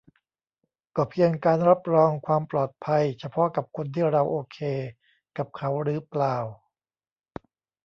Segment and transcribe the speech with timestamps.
[0.95, 4.57] ก็เพียงการรับรองความปลอดภัยเฉพาะกับคนที่เราโอเค
[5.37, 6.37] กับเขาหรือเปล่า